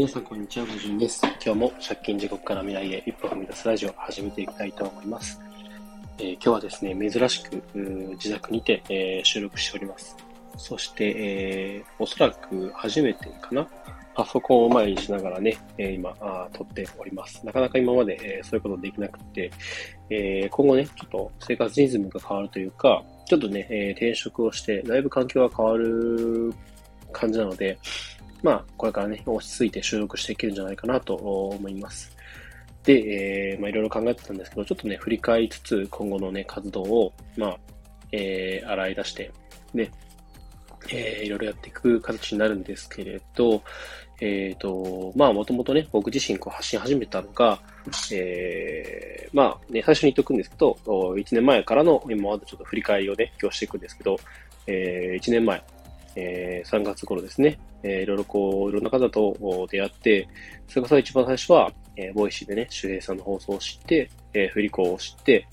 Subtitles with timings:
[0.00, 0.64] 皆さん、こんにちは。
[0.64, 1.20] ごじゅんです。
[1.44, 5.38] 今日も借金地獄から未来へ一歩踏み出すラジオを始めていきたいと思います。
[6.16, 7.62] えー、今日はですね、珍しく
[8.12, 10.16] 自宅にて、えー、収録しております。
[10.56, 13.68] そして、えー、おそらく初めてかな
[14.14, 17.44] パソコンを前にしながらね、え今あ、撮っております。
[17.44, 19.50] なかなか今まで、えそういうことできなくて、
[20.08, 26.54] え今後ね、ちょっと生活リズムが変わるというか、ちょっとね、え転職をして、だいぶ環境が変わる
[27.12, 27.78] 感じなので、
[28.42, 32.16] まあ、これからね、落ち着いて収録していけるんじゃないかなと思います。
[32.84, 37.56] で、えー、まあ、いろいろ考えてたんですけど、ちょっとね、振り返りつつ、今後のね、活動を、まあ、
[38.12, 39.30] えー、洗い出して、
[39.74, 39.90] ね、
[40.88, 43.62] えー、いろいろやっていく形になるんですけれど、
[44.20, 47.58] えっ、ー、と、まあ、もともとね、僕自身こう発信始めたのが、
[48.12, 54.18] えー、まあ、ね、最初に言っとくんですけど、1年前からの今までちょっと振り返りをね、今日していくんですけど、
[54.66, 55.62] えー、1年前、
[56.16, 60.28] えー、3月頃ですね、えー、いろいろこう、いろんな方と出会って、
[60.68, 65.46] それこそ一番最初は、えー、 Voicy でね、周平さんの放送を知って、えー、フリ校を知って、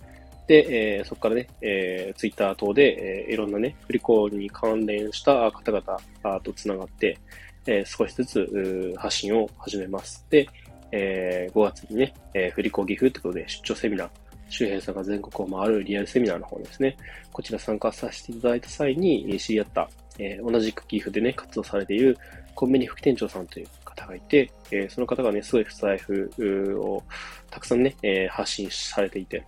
[0.47, 7.17] で、えー、そこからね、えー、ツイッター等で、えー、いろんなね、フリ校に関連した方々と繋がって、
[7.65, 10.25] えー、少しずつ発信を始めます。
[10.29, 10.47] で、
[10.91, 14.09] えー、5月にね、えー、フリ校岐阜ってことで出張セミナー、
[14.49, 16.95] 周平さんが全国を回るリアルセミナーの方ですね、
[17.31, 19.89] こちら参加させていただいた際に知り合った、
[20.19, 22.17] えー、同じく岐阜でね、活動されている
[22.55, 27.03] コンビニ副店長さんという方がいて、えー、その方がね、すごい不財布を
[27.49, 29.43] たくさんね、えー、発信されていて、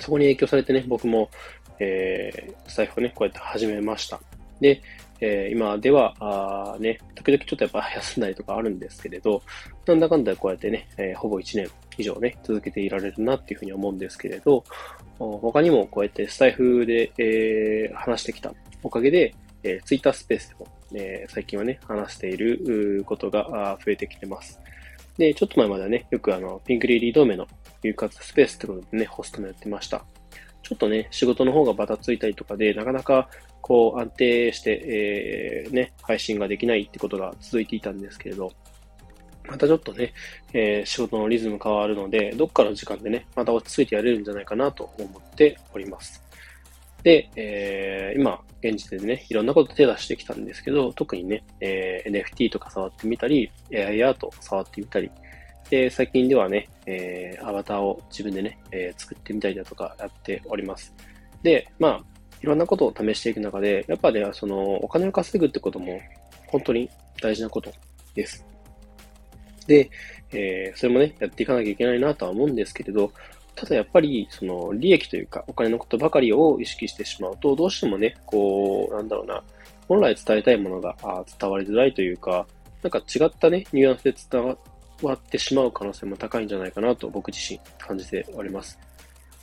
[0.00, 1.28] そこに影響されてね、僕も、
[1.78, 4.20] えー、財布をね、こうやって始めました。
[4.60, 4.80] で、
[5.20, 9.42] えー、今では、あね、時々ちょっとやっぱ休んだりとかあるんですけれど、
[9.86, 14.64] なんだかんだこうやってね、えー、ほぼ1年以上ね、続けていられるなっていうふうに思うんですけれど、
[15.18, 24.60] 他にもこうやってスタイフで、えー、話してきたおかげで、えー、ツイッタースペースでも、えー、最近はね、話していることが増えてきてます。
[25.18, 27.46] で、ちょっと前まではね、よくあの、ピンクリリー同盟の
[27.82, 30.04] 有活スペースってことでね、ホストもやってました。
[30.62, 33.28] ちょっとね、仕事の方がバタついたりとかで、なかなか
[33.60, 34.82] こう安定して、
[35.66, 38.52] えー、ね、配信ができないってことが続いていたんですけれど、
[39.46, 40.14] またちょっとね、
[40.54, 46.23] えー、仕事のリズム変わるので、どっかの時間でね、また落ち着いてやれるんじゃないかなと思っております。
[47.04, 55.10] で、えー、今、現時点でね、いろんなこと手出してきたんですけど、特にね、えー、NFT とか触ってみたり、AI アート触ってみたり、
[55.68, 60.94] で、最近ではね、えー、アバターを自分でね、えー、作ってみたりだとかやっております。
[61.42, 62.04] で、まあ、
[62.40, 66.00] いろんなことを試していく中で、やっぱね、その、お金を稼ぐってことも、
[66.46, 66.88] 本当に
[67.20, 67.70] 大事なこと
[68.14, 68.46] です。
[69.66, 69.90] で、
[70.32, 73.12] えー、それもね、やっていかなきゃいけないなとは思うんですけれど、
[73.54, 79.42] ただやっぱり、その、利益というか、お金のことばかりを意識してしまうと、どうしてもね、こう、なんだろうな、
[79.88, 80.96] 本来伝えたいものが
[81.38, 82.46] 伝わりづらいというか、
[82.82, 84.56] なんか違ったね、ニュアンスで伝
[85.02, 88.78] わってしまう可能性も高いんじゃないかなと僕自身感じております。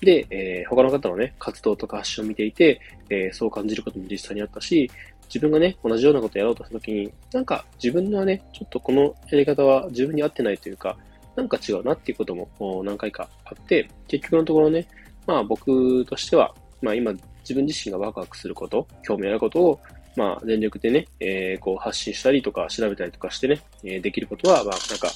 [0.01, 4.89] で、えー、他の方のね、活動とか発信を見ていて、えー、そう感じることも実際にあったし、
[5.25, 10.97] 自分がね、同じようなことをやろうとしたときに、なんか自分のね、ちょっとこのやり方は自分に合ってないというか、
[11.35, 14.87] なんか違うなっていうことも何回かあって、結局のところね、
[15.25, 17.11] まあ僕としては、まあ今
[17.41, 19.79] 自分自身がワクワクすること、興味あることを、
[20.15, 25.09] まあ全力でね、えー、こう発信したりとか調べたりとかしてね、えー、できることは、まあなんか、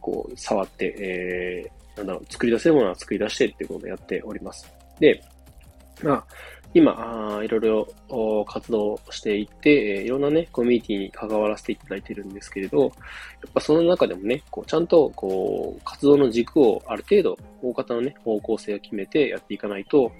[0.00, 4.70] こう触って、えー、なんだろう、作り出せるものは作り出してっていうことをやっております。
[4.98, 5.22] で、
[6.02, 6.24] まあ、
[6.74, 12.90] 今、いろいろ活動していって、いろんなね、コミュニティに関わらせていただいてるんですけれど、やっ
[13.52, 20.12] ぱその中でもね、こうちゃんとこう活動の軸をある程度、大方のね、方向性を決めてやっていかないと、やっ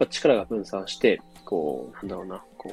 [0.00, 2.70] ぱ力が分散して、こう、なんだろうな、こ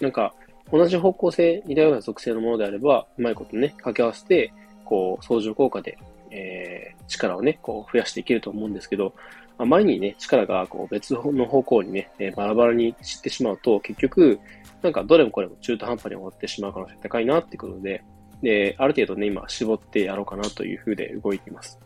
[0.00, 0.34] う、なんか、
[0.72, 4.52] 同じ方向性、似たような属性のものであれば、うまいことね、掛け合わせて、
[4.84, 5.98] こう、相乗効果で、
[6.30, 9.14] えー、力をね、こう、増やしていけると思うんですけど、
[9.60, 14.40] あまりにね、力がこう別の方向にね、えバラバラに散ってしまうと、結局、
[14.80, 18.02] なんかどれもこれも中途半端に終わってしまう可能性高いなってことで、
[18.42, 21.78] で、ある程度ね、今絞ってやろうかなという風で動いています。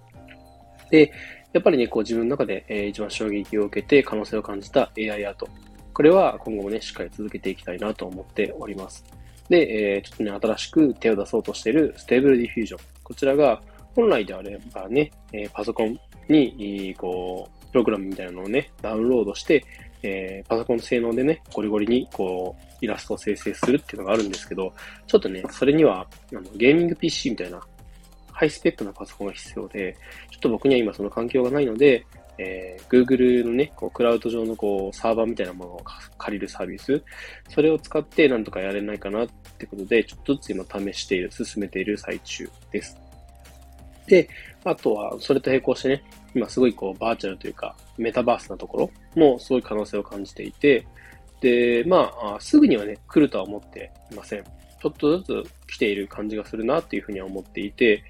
[0.88, 1.10] で、
[1.52, 5.48] やっぱりね、こう自分の中で、えー、一番衝撃を受けて可能性を感じた AI アート。
[5.92, 9.04] これは今後もね、しっかり続けていきたいなと思っております。
[9.48, 12.80] で、えー、ちょっとね、新しく手を出そうとしている Stable Diffusion。
[13.02, 13.60] こちらが
[13.96, 15.98] 本来であればね、えー、パソコン
[16.28, 19.64] に、こう、プログラムみたいなのをね、ダウンロードして、
[20.04, 24.72] えー、パソコンの性能でね、ゴリゴリにこう、イラストを生成するっていうのがあるんですけど、
[25.08, 27.60] ちょっとね、それには、あのゲーミング PC みたいな、
[28.30, 29.96] ハイスペックなパソコンが必要で、
[30.30, 32.06] ちょっと僕には今その環境がないので、
[32.38, 35.82] えー、Google のね、こう、クラウド上のこう、サーバーみたいなものを
[36.16, 37.02] 借りるサービス、
[37.48, 39.28] それを使ってなんとかやれないかなっ
[39.58, 43.03] てことで、ちょっとずつ今試している、進めている最中です。
[44.06, 44.28] で、
[44.64, 46.04] あとは、それと並行してね、
[46.34, 50.86] 今すごいこう、バーチャルというか、メタバースなところもすごい可能性を感じていて、
[51.40, 54.44] で、まあ、すぐにはね、来るとは思っていません。
[54.44, 58.02] ちょっとずつ来ている感じがするなっていうふうには思っていて、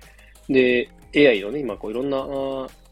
[0.48, 2.26] で、AI のね、今こういろんな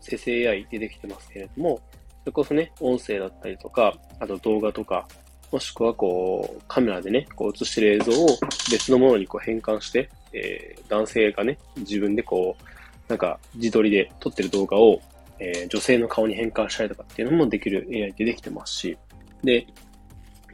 [0.01, 1.81] 生成 AI 出てきてますけれども、
[2.21, 5.09] それこそね、音声だったりとか、あと動画とか、
[5.51, 8.27] もしくはこう、カメラでね、こう映してる映像を
[8.71, 12.65] 別のものにこう変換して、えー、男性がね、自分でこう、
[13.13, 14.99] なんか自撮りで撮ってる動画を、
[15.39, 18.99] えー、女性の顔に変換したりとかっていうのもできる AI 出てきてますし、
[19.45, 19.67] で、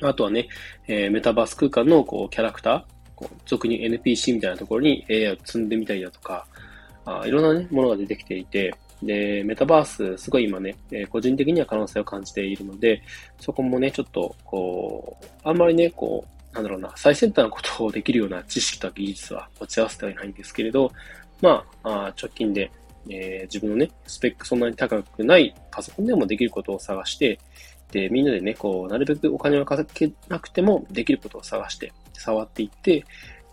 [0.02, 0.48] あとはね、
[0.88, 2.82] えー、メタバース空間のこうキャラクター、
[3.14, 6.48] こう俗に NPC みたいなところに AI を積んでみたりだとか、
[7.04, 8.74] あいろんな、ね、ものが出てきていて、
[9.04, 13.00] で、メタバース、すごい今ね、えー、個人的には可能性を感じているので、
[13.38, 20.90] そこもね、ちょっと、こう、あんまりね、こう、なんだろうな、最先端のことをできるような知識と技術は持ち合わせてはいないんですけれど、
[21.40, 22.70] まあ、あ直近で、
[23.08, 27.38] えー、自分のね、スペックそんなに高くないパソコンでもできることを探して、
[27.92, 33.04] で、みんなでね、こう、なるべくお金をかけなくてもできることを探して、触っていって、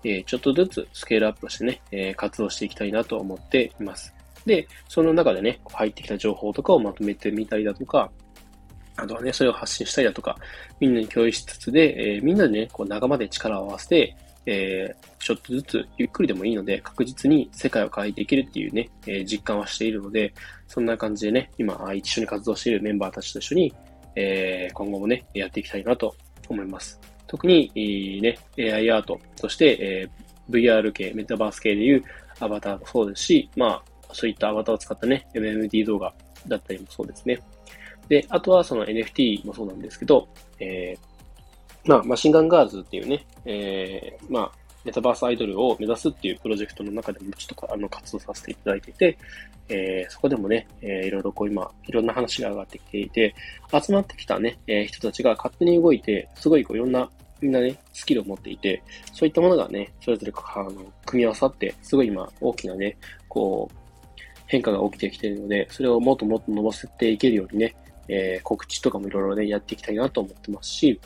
[0.03, 4.13] えー、ちょっとずつスケールアップしてね、えー、活動していきたいなと思っています。
[4.45, 8.11] で、その中でね、入ってきた情報とかをまとめてみたりだとか、
[8.97, 10.37] あとはね、それを発信したりだとか、
[10.79, 14.15] みんなに共有しつつで、えー、みんなでね、こう仲間で力を合わせて、
[14.45, 20.33] えー、ちょっとずつゆっくりでもいいので、確実に世界を変えていけるっていうね、えー、実感はしているので、
[20.67, 23.73] そんな感じでね、今、一緒に活動しているメンバーたちと一緒に、
[24.15, 26.15] えー、今後もね、やっていきたいなと
[26.49, 26.99] 思います。
[27.27, 27.71] 特に、
[28.21, 30.09] ね、AI アート、そして、え、
[30.49, 32.03] VR 系、メタバース系でいう
[32.39, 36.13] アバターもそうですし、まあ、そういったアバターを使ったね、MMD 動画
[36.47, 37.39] だったりもそうですね。
[38.07, 40.27] で、あとはその NFT もそうなんですけど、
[40.59, 41.14] えー、
[41.85, 44.51] まあ、マシンガンガールズっていうね、えー、まあ、
[44.83, 49.17] メタバースアイドルを目指すっていうプロジェクトの中でもちょっとあの活動させていただいていて、
[49.67, 53.35] えー、そこでもね、えー、いろいろこう今、いろんな話が上がってきていて、
[53.71, 57.09] 集まってきたね、えー、人たちが勝手に動いて、すごいこういろんな、
[57.41, 60.71] みんなね、スキルを持っていて、そういったものがね、それぞれあの
[61.05, 62.97] 組み合わさって、すごい今、大きなね、
[63.27, 63.77] こう、
[64.47, 67.75] 変化が起きてきているので、それをもっともっと伸ばせていけるようにね、
[68.07, 70.99] えー、告知とかもいろいろね、やっていきたいなと思ってますし、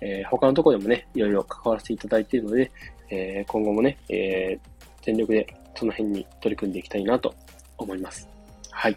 [0.00, 2.70] えー、他のところでもね、いろいろ関わらせていただいているので、
[3.10, 7.34] えー、今後もね、えー、全力でその辺に取り組んでいきたいなと
[7.78, 8.28] 思います。
[8.70, 8.96] はい。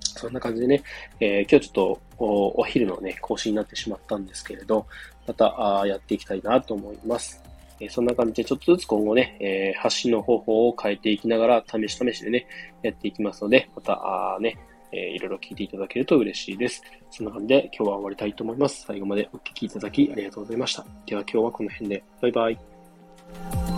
[0.00, 0.82] そんな感じでね、
[1.20, 4.86] え、今日ちょっとお昼のね、更新になってしまったんですけれど、
[5.26, 7.42] またやっていきたいなと思います。
[7.80, 12.46] え、そんな感じでちょっとずつ今後ね、え、発信の方法を変えていきながら、試し試しでね、
[12.82, 14.58] やっていきますので、またあね、
[14.92, 16.82] えー、いろいろ聞いていただけると嬉しいです。
[17.10, 18.84] そんな感じで今日は終わりたいと思います。
[18.86, 20.84] 最後までお聴きいただきありがとうございました。
[21.06, 22.02] では今日はこの辺で。
[22.20, 23.69] バイバイ。